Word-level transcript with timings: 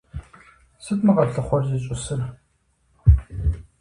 Сыт 0.83 0.99
мы 1.03 1.11
къэфлъыхъуэхэр 1.15 1.63
зищӀысыр? 1.69 2.21